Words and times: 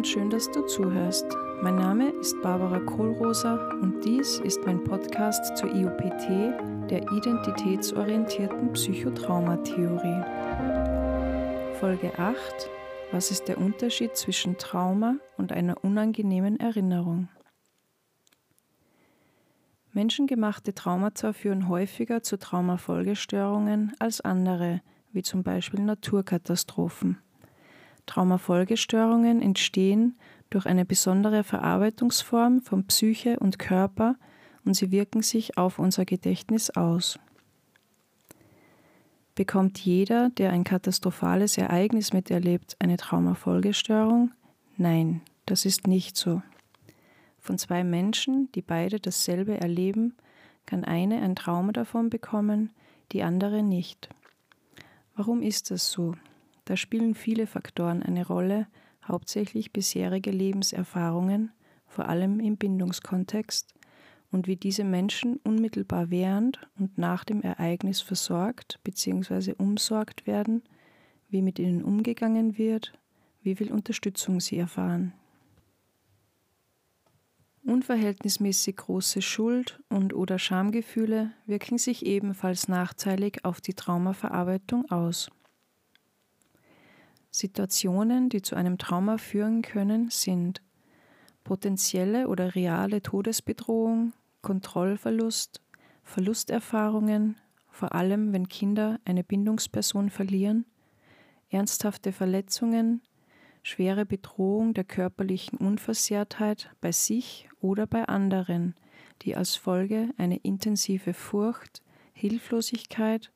und 0.00 0.08
schön, 0.08 0.30
dass 0.30 0.50
du 0.50 0.62
zuhörst. 0.62 1.26
Mein 1.60 1.76
Name 1.76 2.08
ist 2.22 2.40
Barbara 2.40 2.78
Kohlroser 2.78 3.68
und 3.82 4.02
dies 4.02 4.38
ist 4.38 4.64
mein 4.64 4.82
Podcast 4.82 5.58
zur 5.58 5.70
IOPT, 5.74 6.88
der 6.88 7.02
identitätsorientierten 7.12 8.72
Psychotraumatheorie. 8.72 10.24
Folge 11.78 12.18
8. 12.18 12.70
Was 13.12 13.30
ist 13.30 13.46
der 13.48 13.58
Unterschied 13.58 14.16
zwischen 14.16 14.56
Trauma 14.56 15.16
und 15.36 15.52
einer 15.52 15.84
unangenehmen 15.84 16.58
Erinnerung? 16.58 17.28
Menschengemachte 19.92 20.74
Traumata 20.74 21.34
führen 21.34 21.68
häufiger 21.68 22.22
zu 22.22 22.38
Traumafolgestörungen 22.38 23.92
als 23.98 24.22
andere, 24.22 24.80
wie 25.12 25.20
zum 25.20 25.42
Beispiel 25.42 25.80
Naturkatastrophen. 25.80 27.18
Traumafolgestörungen 28.06 29.42
entstehen 29.42 30.16
durch 30.50 30.66
eine 30.66 30.84
besondere 30.84 31.44
Verarbeitungsform 31.44 32.60
von 32.60 32.86
Psyche 32.86 33.38
und 33.38 33.58
Körper 33.58 34.16
und 34.64 34.74
sie 34.74 34.90
wirken 34.90 35.22
sich 35.22 35.56
auf 35.56 35.78
unser 35.78 36.04
Gedächtnis 36.04 36.70
aus. 36.70 37.18
Bekommt 39.34 39.78
jeder, 39.78 40.30
der 40.30 40.50
ein 40.50 40.64
katastrophales 40.64 41.56
Ereignis 41.56 42.12
miterlebt, 42.12 42.76
eine 42.78 42.96
Traumafolgestörung? 42.96 44.32
Nein, 44.76 45.22
das 45.46 45.64
ist 45.64 45.86
nicht 45.86 46.16
so. 46.16 46.42
Von 47.38 47.56
zwei 47.56 47.84
Menschen, 47.84 48.50
die 48.52 48.60
beide 48.60 49.00
dasselbe 49.00 49.58
erleben, 49.58 50.14
kann 50.66 50.84
eine 50.84 51.22
ein 51.22 51.36
Trauma 51.36 51.72
davon 51.72 52.10
bekommen, 52.10 52.70
die 53.12 53.22
andere 53.22 53.62
nicht. 53.62 54.08
Warum 55.16 55.42
ist 55.42 55.70
das 55.70 55.90
so? 55.90 56.14
Da 56.64 56.76
spielen 56.76 57.14
viele 57.14 57.46
Faktoren 57.46 58.02
eine 58.02 58.26
Rolle, 58.26 58.66
hauptsächlich 59.06 59.72
bisherige 59.72 60.30
Lebenserfahrungen, 60.30 61.52
vor 61.86 62.08
allem 62.08 62.40
im 62.40 62.56
Bindungskontext, 62.56 63.74
und 64.32 64.46
wie 64.46 64.56
diese 64.56 64.84
Menschen 64.84 65.38
unmittelbar 65.42 66.10
während 66.10 66.60
und 66.78 66.98
nach 66.98 67.24
dem 67.24 67.42
Ereignis 67.42 68.00
versorgt 68.00 68.78
bzw. 68.84 69.54
umsorgt 69.58 70.26
werden, 70.26 70.62
wie 71.28 71.42
mit 71.42 71.58
ihnen 71.58 71.82
umgegangen 71.82 72.56
wird, 72.56 72.92
wie 73.42 73.56
viel 73.56 73.72
Unterstützung 73.72 74.40
sie 74.40 74.58
erfahren. 74.58 75.12
Unverhältnismäßig 77.64 78.76
große 78.76 79.20
Schuld- 79.20 79.80
und 79.88 80.14
oder 80.14 80.38
Schamgefühle 80.38 81.32
wirken 81.46 81.78
sich 81.78 82.06
ebenfalls 82.06 82.68
nachteilig 82.68 83.44
auf 83.44 83.60
die 83.60 83.74
Traumaverarbeitung 83.74 84.90
aus. 84.90 85.30
Situationen, 87.30 88.28
die 88.28 88.42
zu 88.42 88.56
einem 88.56 88.78
Trauma 88.78 89.18
führen 89.18 89.62
können, 89.62 90.10
sind 90.10 90.62
potenzielle 91.44 92.28
oder 92.28 92.54
reale 92.54 93.02
Todesbedrohung, 93.02 94.12
Kontrollverlust, 94.42 95.60
Verlusterfahrungen, 96.02 97.36
vor 97.70 97.94
allem 97.94 98.32
wenn 98.32 98.48
Kinder 98.48 98.98
eine 99.04 99.22
Bindungsperson 99.22 100.10
verlieren, 100.10 100.66
ernsthafte 101.50 102.12
Verletzungen, 102.12 103.02
schwere 103.62 104.06
Bedrohung 104.06 104.74
der 104.74 104.84
körperlichen 104.84 105.58
Unversehrtheit 105.58 106.70
bei 106.80 106.92
sich 106.92 107.48
oder 107.60 107.86
bei 107.86 108.04
anderen, 108.04 108.74
die 109.22 109.36
als 109.36 109.56
Folge 109.56 110.10
eine 110.16 110.36
intensive 110.38 111.14
Furcht, 111.14 111.82
Hilflosigkeit 112.12 113.30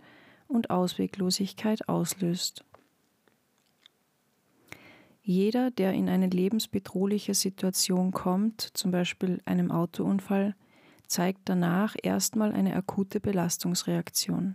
und 0.49 0.71
Ausweglosigkeit 0.71 1.89
auslöst. 1.89 2.65
Jeder, 5.27 5.71
der 5.71 5.95
in 5.95 6.11
eine 6.11 6.29
lebensbedrohliche 6.29 7.33
Situation 7.33 8.13
kommt, 8.13 8.61
zum 8.61 8.91
Beispiel 8.91 9.41
einem 9.47 9.71
Autounfall, 9.71 10.55
zeigt 11.07 11.41
danach 11.47 11.97
erstmal 12.03 12.53
eine 12.53 12.77
akute 12.77 13.21
Belastungsreaktion. 13.21 14.55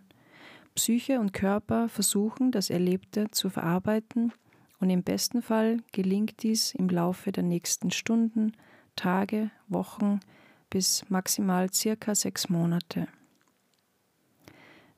Psyche 0.75 1.19
und 1.19 1.33
Körper 1.33 1.89
versuchen, 1.89 2.51
das 2.51 2.69
Erlebte 2.69 3.31
zu 3.31 3.49
verarbeiten 3.49 4.31
und 4.79 4.91
im 4.91 5.01
besten 5.01 5.41
Fall 5.41 5.77
gelingt 5.91 6.43
dies 6.43 6.75
im 6.75 6.87
Laufe 6.87 7.31
der 7.31 7.43
nächsten 7.43 7.89
Stunden, 7.89 8.53
Tage, 8.95 9.49
Wochen 9.69 10.19
bis 10.69 11.03
maximal 11.09 11.73
circa 11.73 12.13
sechs 12.13 12.47
Monate. 12.47 13.07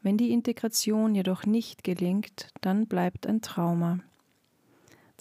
Wenn 0.01 0.17
die 0.17 0.31
Integration 0.31 1.15
jedoch 1.15 1.45
nicht 1.45 1.85
gelingt, 1.85 2.49
dann 2.59 2.87
bleibt 2.87 3.25
ein 3.25 3.41
Trauma. 3.41 3.99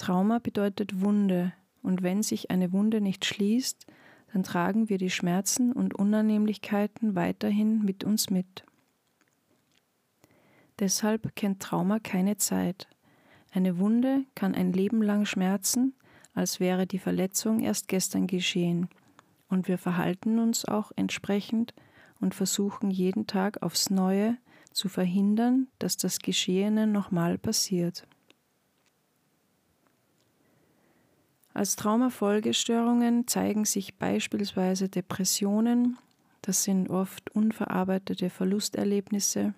Trauma 0.00 0.38
bedeutet 0.38 1.03
Wunde, 1.03 1.53
und 1.83 2.03
wenn 2.03 2.22
sich 2.22 2.50
eine 2.50 2.72
Wunde 2.72 3.03
nicht 3.03 3.27
schließt, 3.27 3.87
dann 4.33 4.43
tragen 4.43 4.88
wir 4.88 4.97
die 4.97 5.11
Schmerzen 5.11 5.72
und 5.72 5.94
Unannehmlichkeiten 5.94 7.15
weiterhin 7.16 7.84
mit 7.84 8.03
uns 8.03 8.31
mit. 8.31 8.65
Deshalb 10.78 11.37
kennt 11.37 11.60
Trauma 11.60 11.99
keine 11.99 12.39
Zeit. 12.39 12.89
Eine 13.53 13.78
Wunde 13.78 14.25
kann 14.34 14.55
ein 14.55 14.72
Leben 14.72 15.03
lang 15.03 15.27
schmerzen, 15.27 15.93
als 16.33 16.60
wäre 16.60 16.87
die 16.87 16.99
Verletzung 16.99 17.60
erst 17.60 17.87
gestern 17.87 18.27
geschehen, 18.27 18.89
und 19.50 19.69
wir 19.69 19.77
verhalten 19.77 20.39
uns 20.39 20.65
auch 20.65 20.93
entsprechend 20.97 21.75
und 22.22 22.34
versuchen 22.34 22.91
jeden 22.91 23.27
Tag 23.27 23.62
aufs 23.62 23.91
Neue 23.91 24.39
zu 24.72 24.89
verhindern, 24.89 25.69
dass 25.78 25.99
das 25.99 26.21
Geschehene 26.21 26.87
nochmal 26.87 27.37
passiert. 27.37 28.06
Als 31.60 31.76
Traumafolgestörungen 31.76 33.28
zeigen 33.28 33.66
sich 33.66 33.98
beispielsweise 33.98 34.88
Depressionen, 34.88 35.98
das 36.41 36.65
sind 36.65 36.88
oft 36.88 37.28
unverarbeitete 37.32 38.31
Verlusterlebnisse, 38.31 39.53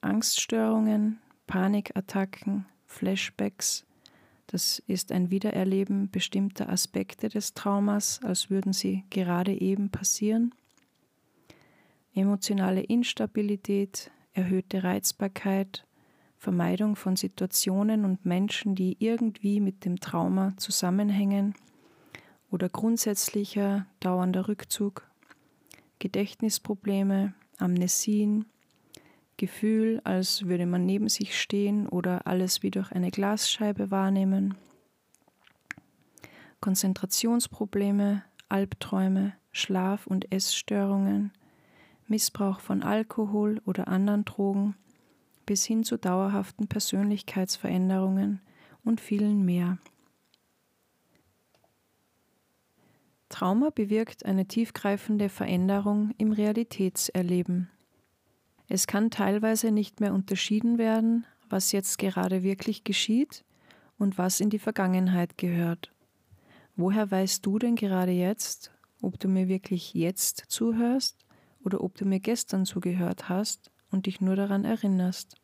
Angststörungen, 0.00 1.20
Panikattacken, 1.46 2.66
Flashbacks, 2.86 3.86
das 4.48 4.82
ist 4.88 5.12
ein 5.12 5.30
Wiedererleben 5.30 6.10
bestimmter 6.10 6.68
Aspekte 6.68 7.28
des 7.28 7.54
Traumas, 7.54 8.18
als 8.24 8.50
würden 8.50 8.72
sie 8.72 9.04
gerade 9.08 9.52
eben 9.52 9.90
passieren. 9.90 10.52
Emotionale 12.16 12.80
Instabilität, 12.80 14.10
erhöhte 14.32 14.82
Reizbarkeit, 14.82 15.86
Vermeidung 16.38 16.94
von 16.94 17.16
Situationen 17.16 18.04
und 18.04 18.24
Menschen, 18.24 18.76
die 18.76 18.96
irgendwie 19.00 19.60
mit 19.60 19.84
dem 19.84 19.98
Trauma 19.98 20.54
zusammenhängen 20.56 21.54
oder 22.50 22.68
grundsätzlicher 22.68 23.86
dauernder 24.00 24.46
Rückzug, 24.46 25.06
Gedächtnisprobleme, 25.98 27.34
Amnesien, 27.58 28.46
Gefühl, 29.36 30.00
als 30.04 30.46
würde 30.46 30.66
man 30.66 30.86
neben 30.86 31.08
sich 31.08 31.40
stehen 31.40 31.88
oder 31.88 32.26
alles 32.26 32.62
wie 32.62 32.70
durch 32.70 32.92
eine 32.92 33.10
Glasscheibe 33.10 33.90
wahrnehmen, 33.90 34.54
Konzentrationsprobleme, 36.60 38.22
Albträume, 38.48 39.34
Schlaf- 39.52 40.06
und 40.06 40.32
Essstörungen, 40.32 41.32
Missbrauch 42.06 42.60
von 42.60 42.82
Alkohol 42.82 43.60
oder 43.64 43.88
anderen 43.88 44.24
Drogen, 44.24 44.76
bis 45.48 45.64
hin 45.64 45.82
zu 45.82 45.96
dauerhaften 45.96 46.68
Persönlichkeitsveränderungen 46.68 48.42
und 48.84 49.00
vielen 49.00 49.46
mehr. 49.46 49.78
Trauma 53.30 53.70
bewirkt 53.70 54.26
eine 54.26 54.44
tiefgreifende 54.44 55.30
Veränderung 55.30 56.12
im 56.18 56.32
Realitätserleben. 56.32 57.70
Es 58.68 58.86
kann 58.86 59.10
teilweise 59.10 59.70
nicht 59.70 60.00
mehr 60.00 60.12
unterschieden 60.12 60.76
werden, 60.76 61.24
was 61.48 61.72
jetzt 61.72 61.96
gerade 61.96 62.42
wirklich 62.42 62.84
geschieht 62.84 63.42
und 63.96 64.18
was 64.18 64.40
in 64.40 64.50
die 64.50 64.58
Vergangenheit 64.58 65.38
gehört. 65.38 65.94
Woher 66.76 67.10
weißt 67.10 67.44
du 67.46 67.58
denn 67.58 67.74
gerade 67.74 68.12
jetzt, 68.12 68.70
ob 69.00 69.18
du 69.18 69.28
mir 69.28 69.48
wirklich 69.48 69.94
jetzt 69.94 70.44
zuhörst 70.48 71.24
oder 71.64 71.82
ob 71.82 71.96
du 71.96 72.04
mir 72.04 72.20
gestern 72.20 72.66
zugehört 72.66 73.30
hast 73.30 73.70
und 73.90 74.06
dich 74.06 74.20
nur 74.20 74.36
daran 74.36 74.64
erinnerst. 74.64 75.36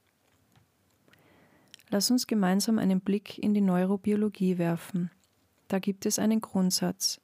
Lass 1.90 2.10
uns 2.10 2.26
gemeinsam 2.26 2.78
einen 2.78 3.00
Blick 3.00 3.38
in 3.38 3.54
die 3.54 3.60
Neurobiologie 3.60 4.58
werfen. 4.58 5.10
Da 5.68 5.78
gibt 5.78 6.06
es 6.06 6.18
einen 6.18 6.40
Grundsatz. 6.40 7.20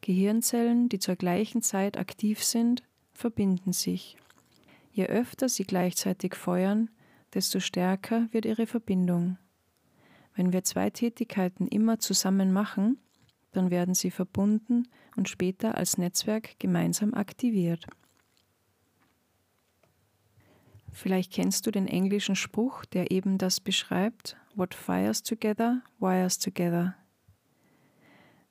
Gehirnzellen, 0.00 0.88
die 0.88 0.98
zur 0.98 1.16
gleichen 1.16 1.62
Zeit 1.62 1.98
aktiv 1.98 2.42
sind, 2.42 2.82
verbinden 3.12 3.72
sich. 3.72 4.16
Je 4.92 5.06
öfter 5.06 5.48
sie 5.48 5.64
gleichzeitig 5.64 6.34
feuern, 6.34 6.90
desto 7.34 7.60
stärker 7.60 8.28
wird 8.32 8.46
ihre 8.46 8.66
Verbindung. 8.66 9.38
Wenn 10.34 10.52
wir 10.52 10.64
zwei 10.64 10.90
Tätigkeiten 10.90 11.66
immer 11.66 11.98
zusammen 11.98 12.52
machen, 12.52 12.98
dann 13.52 13.70
werden 13.70 13.94
sie 13.94 14.10
verbunden 14.10 14.86
und 15.16 15.28
später 15.28 15.76
als 15.76 15.98
Netzwerk 15.98 16.58
gemeinsam 16.58 17.14
aktiviert. 17.14 17.86
Vielleicht 20.98 21.32
kennst 21.32 21.64
du 21.64 21.70
den 21.70 21.86
englischen 21.86 22.34
Spruch, 22.34 22.84
der 22.84 23.12
eben 23.12 23.38
das 23.38 23.60
beschreibt, 23.60 24.36
What 24.56 24.74
fires 24.74 25.22
together, 25.22 25.80
wires 26.00 26.40
together. 26.40 26.96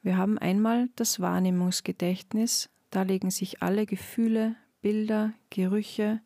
Wir 0.01 0.15
haben 0.15 0.37
einmal 0.37 0.87
das 0.95 1.19
Wahrnehmungsgedächtnis, 1.19 2.69
da 2.89 3.01
legen 3.01 3.31
sich 3.31 3.61
alle 3.61 3.85
Gefühle, 3.85 4.55
Bilder, 4.79 5.33
Gerüche, 5.49 6.21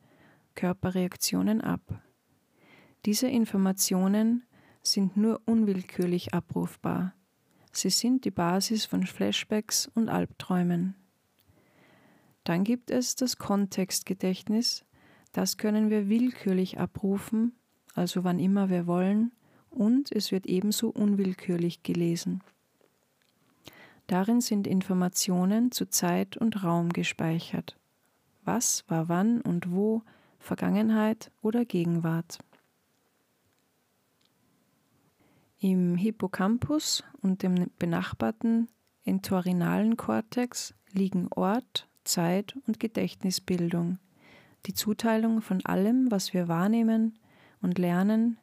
Körperreaktionen 0.54 1.60
ab. 1.60 1.82
Diese 3.06 3.28
Informationen 3.28 4.44
sind 4.84 5.18
nur 5.18 5.42
unwillkürlich 5.46 6.36
abrufbar. 6.36 7.16
Sie 7.72 7.90
sind 7.90 8.26
die 8.26 8.32
Basis 8.32 8.86
von 8.86 9.08
Flashbacks 9.08 9.90
und 9.96 10.08
Albträumen. 10.08 10.94
Dann 12.44 12.64
gibt 12.64 12.92
es 12.92 13.16
das 13.16 13.38
Kontextgedächtnis, 13.38 14.86
das 15.32 15.58
können 15.58 15.90
wir 15.90 16.10
willkürlich 16.10 16.80
abrufen, 16.80 17.54
also 17.96 18.24
wann 18.24 18.40
immer 18.40 18.70
wir 18.70 18.88
wollen, 18.88 19.32
und 19.70 20.12
es 20.12 20.32
wird 20.32 20.46
ebenso 20.46 20.90
unwillkürlich 20.90 21.84
gelesen. 21.84 22.42
Darin 24.08 24.42
sind 24.42 24.68
Informationen 24.68 25.72
zu 25.72 25.86
Zeit 25.90 26.36
und 26.36 26.64
Raum 26.64 26.90
gespeichert. 26.90 27.78
Was 28.44 28.84
war 28.90 29.08
wann 29.08 29.40
und 29.42 29.72
wo, 29.72 30.04
Vergangenheit 30.40 31.32
oder 31.42 31.64
Gegenwart. 31.64 32.40
Im 35.60 35.96
Hippocampus 35.96 37.04
und 37.22 37.44
dem 37.44 37.70
benachbarten 37.78 38.68
entorhinalen 39.06 39.96
Kortex 39.96 40.74
liegen 40.92 41.28
Ort, 41.36 41.88
Zeit 42.04 42.58
und 42.66 42.80
Gedächtnisbildung, 42.80 44.00
die 44.66 44.74
Zuteilung 44.74 45.42
von 45.42 45.66
allem, 45.66 46.10
was 46.12 46.34
wir 46.34 46.48
wahrnehmen 46.48 47.18
und 47.62 47.78
lernen, 47.78 48.38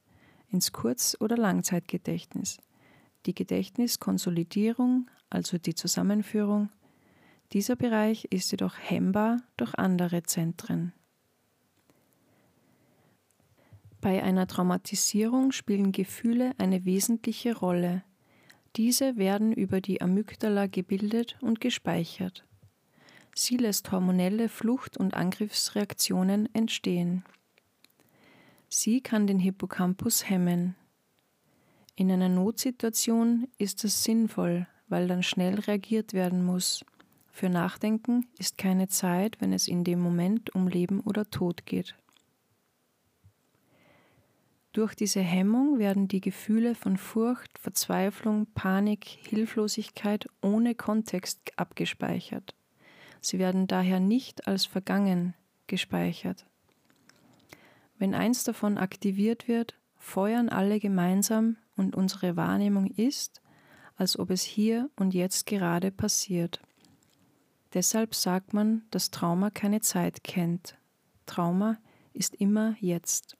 ins 0.51 0.73
Kurz- 0.73 1.17
oder 1.21 1.37
Langzeitgedächtnis, 1.37 2.59
die 3.27 3.35
Gedächtniskonsolidierung, 3.35 5.11
also 5.31 5.59
die 5.59 5.75
Zusammenführung. 5.75 6.71
Dieser 7.53 7.77
Bereich 7.77 8.27
ist 8.31 8.51
jedoch 8.51 8.77
hemmbar 8.79 9.39
durch 9.57 9.75
andere 9.75 10.23
Zentren. 10.23 10.93
Bei 14.01 14.23
einer 14.23 14.47
Traumatisierung 14.47 15.53
spielen 15.53 15.93
Gefühle 15.93 16.53
eine 16.59 16.85
wesentliche 16.85 17.57
Rolle. 17.57 18.05
Diese 18.77 19.17
werden 19.17 19.53
über 19.53 19.81
die 19.81 20.01
Amygdala 20.01 20.67
gebildet 20.67 21.37
und 21.41 21.61
gespeichert. 21.61 22.45
Sie 23.41 23.57
lässt 23.57 23.93
hormonelle 23.93 24.49
Flucht- 24.49 24.97
und 24.97 25.15
Angriffsreaktionen 25.15 26.53
entstehen. 26.57 27.25
Sie 28.69 29.01
kann 29.01 29.29
den 29.29 29.39
Hippocampus 29.39 30.29
hemmen. 30.29 30.75
In 31.95 32.11
einer 32.11 32.29
Notsituation 32.29 33.47
ist 33.57 33.85
es 33.85 34.03
sinnvoll, 34.03 34.67
weil 34.89 35.07
dann 35.07 35.23
schnell 35.23 35.61
reagiert 35.61 36.15
werden 36.15 36.45
muss. 36.45 36.85
Für 37.29 37.49
Nachdenken 37.49 38.27
ist 38.39 38.59
keine 38.59 38.89
Zeit, 38.89 39.41
wenn 39.41 39.53
es 39.53 39.69
in 39.69 39.85
dem 39.85 40.01
Moment 40.01 40.53
um 40.57 40.67
Leben 40.67 40.99
oder 40.99 41.31
Tod 41.31 41.65
geht. 41.65 41.95
Durch 44.73 44.97
diese 44.97 45.21
Hemmung 45.21 45.79
werden 45.79 46.09
die 46.09 46.21
Gefühle 46.21 46.75
von 46.75 46.97
Furcht, 46.97 47.57
Verzweiflung, 47.57 48.47
Panik, 48.55 49.05
Hilflosigkeit 49.05 50.27
ohne 50.43 50.75
Kontext 50.75 51.53
abgespeichert. 51.57 52.58
Sie 53.21 53.39
werden 53.39 53.67
daher 53.67 54.01
nicht 54.01 54.47
als 54.47 54.67
vergangen 54.67 55.35
gespeichert. 55.67 56.47
Wenn 57.99 58.15
eins 58.15 58.45
davon 58.45 58.79
aktiviert 58.79 59.49
wird, 59.49 59.75
feuern 59.97 60.49
alle 60.49 60.79
gemeinsam 60.79 61.57
und 61.77 61.97
unsere 61.97 62.37
Wahrnehmung 62.37 62.87
ist, 62.87 63.43
als 63.97 64.19
ob 64.19 64.31
es 64.31 64.43
hier 64.43 64.89
und 64.97 65.15
jetzt 65.15 65.47
gerade 65.47 65.91
passiert. 65.91 66.61
Deshalb 67.75 68.15
sagt 68.15 68.55
man, 68.55 68.83
dass 68.91 69.11
Trauma 69.11 69.51
keine 69.51 69.81
Zeit 69.81 70.25
kennt. 70.25 70.79
Trauma 71.27 71.77
ist 72.13 72.37
immer 72.37 72.77
jetzt. 72.81 73.37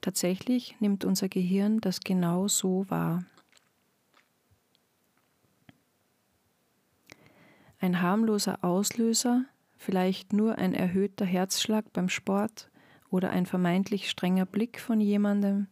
Tatsächlich 0.00 0.76
nimmt 0.80 1.04
unser 1.04 1.28
Gehirn 1.28 1.80
das 1.80 2.00
genau 2.00 2.48
so 2.48 2.88
wahr. 2.88 3.24
Ein 7.80 8.02
harmloser 8.02 8.64
Auslöser, 8.64 9.44
vielleicht 9.76 10.32
nur 10.32 10.58
ein 10.58 10.74
erhöhter 10.74 11.24
Herzschlag 11.24 11.92
beim 11.92 12.08
Sport 12.08 12.70
oder 13.10 13.30
ein 13.30 13.46
vermeintlich 13.46 14.10
strenger 14.10 14.46
Blick 14.46 14.80
von 14.80 15.00
jemandem 15.00 15.68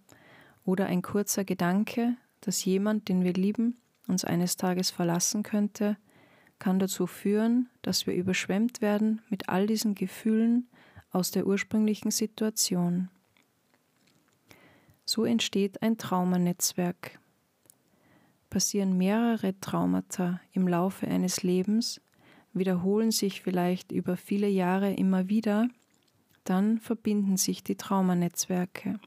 oder 0.65 0.87
ein 0.87 1.03
kurzer 1.03 1.45
Gedanke, 1.45 2.17
dass 2.41 2.65
jemand, 2.65 3.09
den 3.09 3.25
wir 3.25 3.33
lieben, 3.33 3.77
uns 4.07 4.25
eines 4.25 4.57
Tages 4.57 4.91
verlassen 4.91 5.43
könnte, 5.43 5.97
kann 6.59 6.79
dazu 6.79 7.07
führen, 7.07 7.69
dass 7.83 8.07
wir 8.07 8.15
überschwemmt 8.15 8.81
werden 8.81 9.21
mit 9.29 9.49
all 9.49 9.67
diesen 9.67 9.95
Gefühlen 9.95 10.69
aus 11.11 11.31
der 11.31 11.47
ursprünglichen 11.47 12.11
Situation. 12.11 13.09
So 15.05 15.25
entsteht 15.25 15.83
ein 15.83 15.99
Traumanetzwerk. 15.99 17.19
Passieren 18.51 18.97
mehrere 18.97 19.59
Traumata 19.61 20.41
im 20.53 20.69
Laufe 20.69 21.07
eines 21.07 21.43
Lebens, 21.43 22.01
wiederholen 22.53 23.11
sich 23.11 23.43
vielleicht 23.43 23.93
über 23.93 24.17
viele 24.17 24.49
Jahre 24.49 24.93
immer 24.93 25.29
wieder, 25.29 25.69
dann 26.45 26.79
verbinden 26.79 27.37
sich 27.37 27.65
die 27.65 27.77
Traumanetzwerke. 27.77 28.99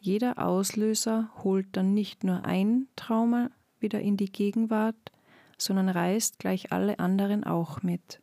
Jeder 0.00 0.38
Auslöser 0.44 1.30
holt 1.44 1.68
dann 1.72 1.94
nicht 1.94 2.24
nur 2.24 2.44
ein 2.44 2.88
Trauma 2.96 3.50
wieder 3.78 4.00
in 4.00 4.16
die 4.16 4.30
Gegenwart, 4.30 5.12
sondern 5.56 5.88
reißt 5.88 6.38
gleich 6.38 6.72
alle 6.72 6.98
anderen 6.98 7.44
auch 7.44 7.82
mit. 7.82 8.20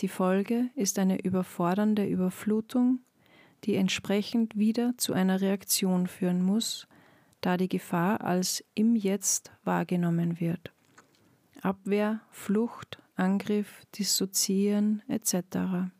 Die 0.00 0.08
Folge 0.08 0.68
ist 0.74 0.98
eine 0.98 1.22
überfordernde 1.22 2.06
Überflutung 2.06 3.00
die 3.64 3.76
entsprechend 3.76 4.56
wieder 4.58 4.94
zu 4.96 5.12
einer 5.12 5.40
Reaktion 5.40 6.06
führen 6.06 6.42
muss, 6.42 6.88
da 7.42 7.58
die 7.58 7.68
Gefahr 7.68 8.22
als 8.22 8.64
im 8.74 8.96
Jetzt 8.96 9.52
wahrgenommen 9.64 10.40
wird. 10.40 10.72
Abwehr, 11.60 12.22
Flucht, 12.30 13.02
Angriff, 13.14 13.84
Dissoziieren 13.94 15.02
etc. 15.08 15.90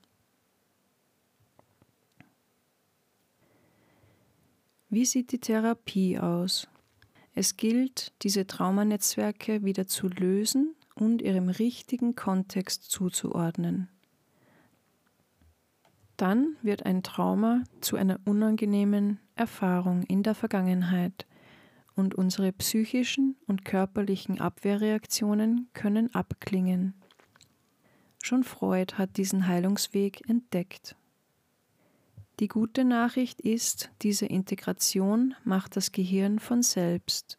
Wie 4.89 5.05
sieht 5.05 5.33
die 5.33 5.41
Therapie 5.41 6.19
aus? 6.19 6.69
Es 7.35 7.57
gilt, 7.57 8.13
diese 8.23 8.47
Traumanetzwerke 8.47 9.63
wieder 9.65 9.87
zu 9.87 10.09
lösen 10.09 10.75
und 10.95 11.21
ihrem 11.21 11.51
richtigen 11.51 12.15
Kontext 12.15 12.91
zuzuordnen 12.91 13.89
dann 16.23 16.57
wird 16.63 16.87
ein 16.87 17.03
Trauma 17.03 17.65
zu 17.81 17.97
einer 17.97 18.21
unangenehmen 18.25 19.19
Erfahrung 19.35 20.05
in 20.05 20.23
der 20.23 20.37
Vergangenheit 20.37 21.27
und 21.95 22.15
unsere 22.15 22.53
psychischen 22.53 23.37
und 23.47 23.65
körperlichen 23.65 24.41
Abwehrreaktionen 24.41 25.69
können 25.73 26.15
abklingen. 26.15 26.95
Schon 28.23 28.45
Freud 28.45 28.95
hat 28.95 29.17
diesen 29.17 29.47
Heilungsweg 29.47 30.29
entdeckt. 30.29 30.97
Die 32.41 32.49
gute 32.49 32.85
Nachricht 32.85 33.41
ist, 33.41 33.91
diese 34.03 34.27
Integration 34.27 35.35
macht 35.45 35.77
das 35.77 35.93
Gehirn 35.93 36.39
von 36.39 36.63
selbst. 36.63 37.39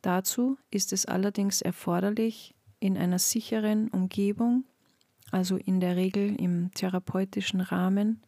Dazu 0.00 0.58
ist 0.70 0.92
es 0.92 1.06
allerdings 1.06 1.60
erforderlich, 1.60 2.54
in 2.80 2.98
einer 2.98 3.18
sicheren 3.18 3.88
Umgebung 3.88 4.64
also 5.32 5.56
in 5.56 5.80
der 5.80 5.96
Regel 5.96 6.36
im 6.38 6.70
therapeutischen 6.74 7.60
Rahmen, 7.60 8.20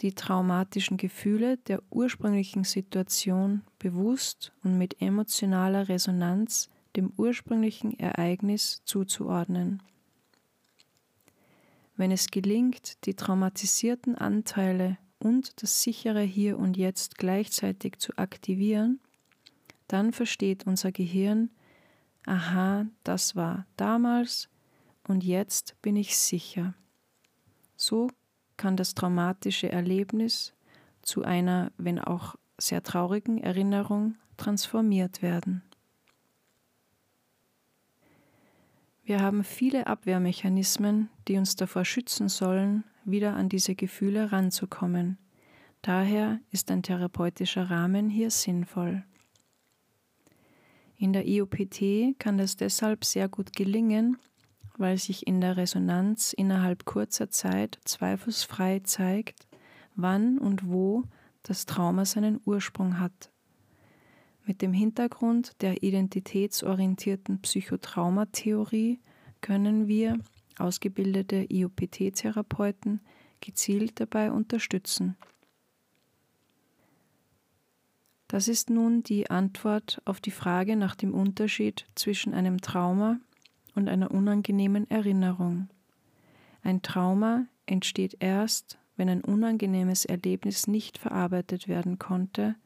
die 0.00 0.14
traumatischen 0.14 0.96
Gefühle 0.96 1.56
der 1.56 1.82
ursprünglichen 1.90 2.64
Situation 2.64 3.62
bewusst 3.78 4.52
und 4.62 4.78
mit 4.78 5.00
emotionaler 5.02 5.88
Resonanz 5.88 6.68
dem 6.96 7.12
ursprünglichen 7.16 7.98
Ereignis 7.98 8.82
zuzuordnen. 8.84 9.82
Wenn 11.96 12.12
es 12.12 12.28
gelingt, 12.28 13.04
die 13.06 13.14
traumatisierten 13.14 14.14
Anteile 14.16 14.98
und 15.18 15.62
das 15.62 15.82
sichere 15.82 16.22
Hier 16.22 16.58
und 16.58 16.76
Jetzt 16.76 17.18
gleichzeitig 17.18 17.98
zu 17.98 18.16
aktivieren, 18.16 19.00
dann 19.88 20.12
versteht 20.12 20.66
unser 20.66 20.92
Gehirn, 20.92 21.50
aha, 22.24 22.86
das 23.02 23.34
war 23.34 23.66
damals, 23.76 24.48
und 25.08 25.24
jetzt 25.24 25.74
bin 25.82 25.96
ich 25.96 26.16
sicher. 26.16 26.74
So 27.76 28.10
kann 28.58 28.76
das 28.76 28.94
traumatische 28.94 29.72
Erlebnis 29.72 30.52
zu 31.00 31.24
einer, 31.24 31.72
wenn 31.78 31.98
auch 31.98 32.34
sehr 32.58 32.82
traurigen 32.82 33.38
Erinnerung 33.38 34.16
transformiert 34.36 35.22
werden. 35.22 35.62
Wir 39.04 39.20
haben 39.22 39.42
viele 39.42 39.86
Abwehrmechanismen, 39.86 41.08
die 41.28 41.38
uns 41.38 41.56
davor 41.56 41.86
schützen 41.86 42.28
sollen, 42.28 42.84
wieder 43.04 43.34
an 43.36 43.48
diese 43.48 43.74
Gefühle 43.74 44.32
ranzukommen. 44.32 45.16
Daher 45.80 46.40
ist 46.50 46.70
ein 46.70 46.82
therapeutischer 46.82 47.70
Rahmen 47.70 48.10
hier 48.10 48.30
sinnvoll. 48.30 49.04
In 50.98 51.14
der 51.14 51.26
IOPT 51.26 52.18
kann 52.18 52.36
das 52.36 52.56
deshalb 52.56 53.04
sehr 53.04 53.28
gut 53.28 53.54
gelingen, 53.54 54.18
weil 54.78 54.96
sich 54.96 55.26
in 55.26 55.40
der 55.40 55.56
Resonanz 55.56 56.32
innerhalb 56.32 56.84
kurzer 56.84 57.30
Zeit 57.30 57.78
zweifelsfrei 57.84 58.80
zeigt, 58.84 59.46
wann 59.96 60.38
und 60.38 60.68
wo 60.68 61.02
das 61.42 61.66
Trauma 61.66 62.04
seinen 62.04 62.40
Ursprung 62.44 63.00
hat. 63.00 63.30
Mit 64.46 64.62
dem 64.62 64.72
Hintergrund 64.72 65.60
der 65.60 65.82
identitätsorientierten 65.82 67.40
Psychotraumatheorie 67.42 69.00
können 69.40 69.88
wir, 69.88 70.18
ausgebildete 70.58 71.44
IOPT-Therapeuten, 71.48 73.00
gezielt 73.40 74.00
dabei 74.00 74.32
unterstützen. 74.32 75.16
Das 78.26 78.46
ist 78.46 78.68
nun 78.68 79.02
die 79.02 79.30
Antwort 79.30 80.02
auf 80.04 80.20
die 80.20 80.30
Frage 80.30 80.76
nach 80.76 80.94
dem 80.94 81.14
Unterschied 81.14 81.86
zwischen 81.94 82.34
einem 82.34 82.60
Trauma 82.60 83.20
und 83.78 83.88
einer 83.88 84.10
unangenehmen 84.10 84.90
Erinnerung. 84.90 85.68
Ein 86.62 86.82
Trauma 86.82 87.46
entsteht 87.64 88.16
erst, 88.18 88.76
wenn 88.96 89.08
ein 89.08 89.22
unangenehmes 89.22 90.04
Erlebnis 90.04 90.66
nicht 90.66 90.98
verarbeitet 90.98 91.68
werden 91.68 91.98
konnte 91.98 92.56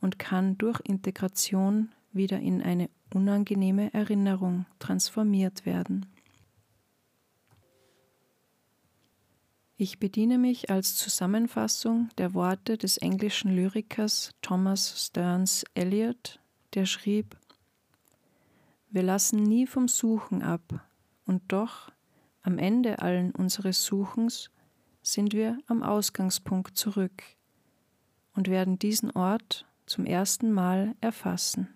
und 0.00 0.20
kann 0.20 0.56
durch 0.56 0.80
Integration 0.84 1.90
wieder 2.12 2.38
in 2.38 2.62
eine 2.62 2.88
unangenehme 3.12 3.92
Erinnerung 3.92 4.66
transformiert 4.78 5.66
werden. 5.66 6.06
Ich 9.76 9.98
bediene 9.98 10.38
mich 10.38 10.70
als 10.70 10.94
Zusammenfassung 10.94 12.08
der 12.18 12.34
Worte 12.34 12.78
des 12.78 12.98
englischen 12.98 13.54
Lyrikers 13.54 14.30
Thomas 14.42 15.06
Stearns 15.06 15.64
Eliot, 15.74 16.40
der 16.74 16.86
schrieb 16.86 17.36
Wir 18.96 19.02
lassen 19.02 19.42
nie 19.42 19.66
vom 19.66 19.88
Suchen 19.88 20.42
ab, 20.42 20.62
und 21.26 21.42
doch 21.48 21.92
am 22.40 22.56
Ende 22.56 23.00
allen 23.00 23.30
unseres 23.30 23.84
Suchens 23.84 24.50
sind 25.02 25.34
wir 25.34 25.58
am 25.66 25.82
Ausgangspunkt 25.82 26.78
zurück 26.78 27.22
und 28.32 28.48
werden 28.48 28.78
diesen 28.78 29.10
Ort 29.10 29.66
zum 29.84 30.06
ersten 30.06 30.50
Mal 30.50 30.94
erfassen. 31.02 31.75